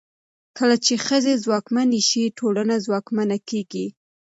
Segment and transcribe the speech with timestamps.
[0.57, 3.85] کله چې ښځې ځواکمنې شي، ټولنه ځواکمنه کېږي.